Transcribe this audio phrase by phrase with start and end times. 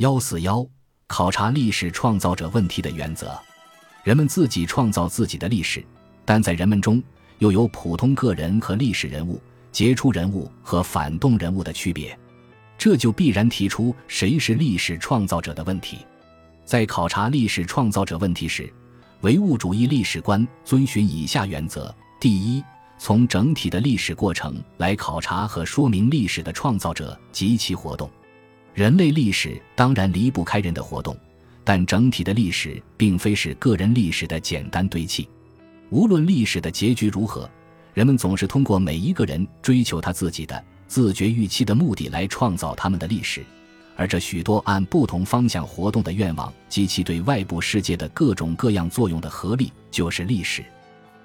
[0.00, 0.66] 幺四幺，
[1.08, 3.38] 考察历史创造者问题的原则。
[4.02, 5.84] 人们自己创造自己的历史，
[6.24, 7.02] 但在人们中
[7.36, 9.38] 又有普通个人和历史人物、
[9.70, 12.18] 杰出人物和反动人物的区别，
[12.78, 15.98] 这就必然提出谁是历史创造者的问题。
[16.64, 18.72] 在考察历史创造者问题时，
[19.20, 22.64] 唯物主义历史观遵循以下原则：第一，
[22.98, 28.10] 从整体的历史过程来考察和说明历史的创造者及其活动。
[28.74, 31.16] 人类历史当然离不开人的活动，
[31.64, 35.28] 但整体的历史并非是个人历史的简单堆砌。
[35.90, 37.50] 无论历史的结局如何，
[37.94, 43.44] 人们总是通过每一个人追求他自己的自觉预期的目的来创造他们的历史，
[43.96, 50.64] 而这许多按不同方向活动的愿望及其对外部世界的各种各样作用的合力，就是历史。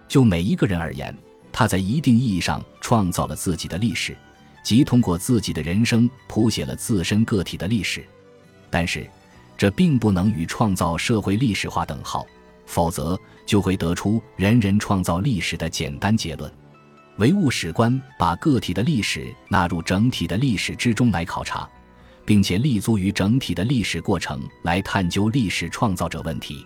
[0.07, 1.15] 就每一个人而言，
[1.51, 4.17] 他在一定意义上创造了自己的历史。
[4.65, 8.03] 即通过自己的人生谱写了自身个体的历史，
[8.71, 9.07] 但是，
[9.55, 12.25] 这并不能与创造社会历史划等号，
[12.65, 16.51] 否则就会得出人人创造历史的简单结论。
[17.17, 21.70] 唯物史观把个体的历史纳入整体的历史之中来考察，
[22.25, 26.65] 并且立足于整体的历史过程来探究历史创造者问题。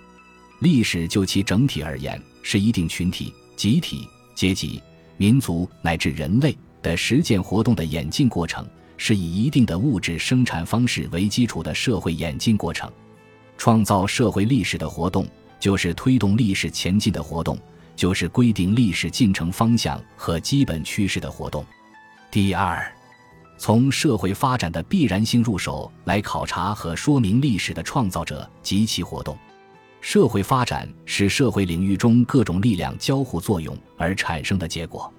[0.59, 4.81] 历史就其整体而言，是一定群体、集体、阶级、
[5.17, 6.57] 民族乃至人类。
[6.81, 12.91] 的实践活动的演进过程，是以一定的物质生产方式为基础的社会演进过程。
[13.57, 15.27] 创造社会历史的活动，
[15.59, 17.57] 就是推动历史前进的活动，
[17.95, 21.65] 就是规定历史进程方向和基本趋势的活动。
[22.31, 22.89] 第二，
[23.57, 29.37] 从社会发展的必然性入手来考察和说明历史的创造者及其活动。
[29.99, 35.13] 社会发展是社会领域中各种力量交互作用而产生的结果。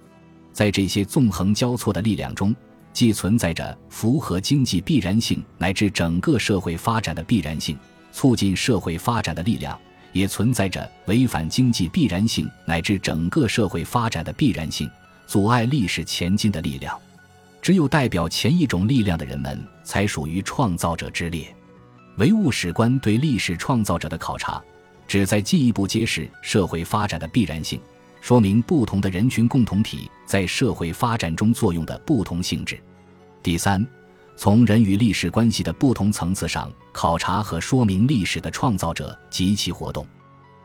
[0.53, 2.55] 在这些纵横交错的力量中，
[2.93, 7.79] 既存在着符合经济必然性乃至整个社会发展的必然性，
[8.13, 9.79] 促进社会发展的力量，
[10.13, 14.91] 也存在着违反经济必然性乃至整个社会发展的必然性，
[15.27, 16.99] 阻碍历史前进的力量。
[17.63, 21.55] 只有代表前一种力量的人们，才属于创造者之列。
[22.17, 24.63] 唯物史观对历史创造者的考察，
[25.07, 27.81] 旨在进一步揭示社会发展的必然性。
[28.21, 32.81] 说明不同的人群共同体在社会发展中作用的不同性质。
[33.43, 33.85] 第三，
[34.37, 40.07] 从人与历史关系的不同层次上考察和说明历史的创造者及其活动。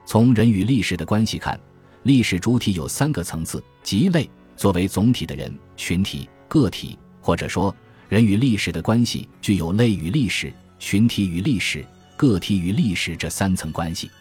[0.06, 1.60] 从人与历史的关系看，
[2.04, 7.74] 历史主体有三个层次：即类作为总体的人、群体、个体，或者说
[8.10, 11.86] 人与历史的关系具有类与历史、群体与历史、
[12.18, 14.12] 个体与历史这三层关系。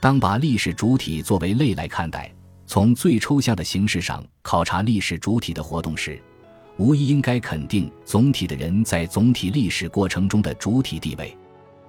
[0.00, 2.33] 当把历史主体作为类来看待。
[2.66, 6.20] 从最抽象的形式上考察历史主体的活动时，
[6.76, 11.36] 无疑应该肯定总体的人在总体历史过程中的主体地位。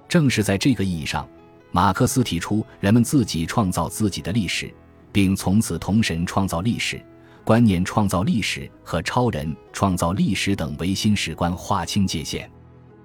[0.08, 1.28] 正是在这个意义上，
[1.72, 4.72] 马克思提出人们自己创造自己的历史，
[5.10, 7.02] 并从此同神创造历史
[7.42, 12.48] 观念、创造历史和超人创造历史等唯心史观划清界限。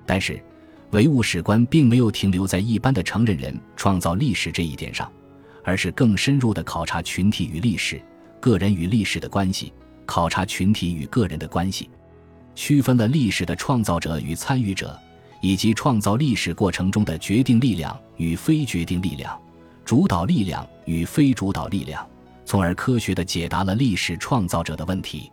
[0.05, 0.43] 但是，
[0.91, 5.11] 唯物史观并没有停留在一般的承认人创造历史这一点上。
[5.63, 8.01] 而是更深入的考察群体与历史、
[8.39, 9.71] 个人与历史的关系，
[10.05, 11.89] 考察群体与个人的关系，
[12.55, 14.99] 区分了历史的创造者与参与者，
[15.41, 19.39] 以及创造历史过程中的决定力量与非决定力量、
[19.85, 22.05] 主导力量与非主导力量，
[22.45, 25.31] 从而科学的解答了历史创造者的问题。